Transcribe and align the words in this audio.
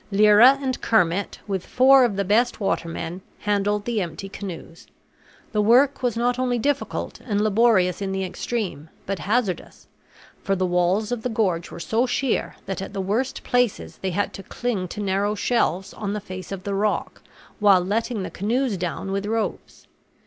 Lyra 0.11 0.57
and 0.59 0.81
Kermit, 0.81 1.37
with 1.45 1.63
four 1.63 2.03
of 2.05 2.15
the 2.15 2.25
best 2.25 2.59
watermen, 2.59 3.21
handled 3.41 3.85
the 3.85 4.01
empty 4.01 4.29
canoes. 4.29 4.87
The 5.51 5.61
work 5.61 6.01
was 6.01 6.17
not 6.17 6.39
only 6.39 6.57
difficult 6.57 7.19
and 7.19 7.39
laborious 7.39 8.01
in 8.01 8.11
the 8.11 8.23
extreme, 8.23 8.89
but 9.05 9.19
hazardous; 9.19 9.85
for 10.41 10.55
the 10.55 10.65
walls 10.65 11.11
of 11.11 11.21
the 11.21 11.29
gorge 11.29 11.69
were 11.69 11.79
so 11.79 12.07
sheer 12.07 12.55
that 12.65 12.81
at 12.81 12.93
the 12.93 12.99
worst 12.99 13.43
places 13.43 13.97
they 13.99 14.09
had 14.09 14.33
to 14.33 14.41
cling 14.41 14.87
to 14.87 15.01
narrow 15.01 15.35
shelves 15.35 15.93
on 15.93 16.13
the 16.13 16.19
face 16.19 16.51
of 16.51 16.63
the 16.63 16.73
rock, 16.73 17.21
while 17.59 17.81
letting 17.81 18.23
the 18.23 18.31
canoes 18.31 18.77
down 18.77 19.11
with 19.11 19.27
ropes. 19.27 19.85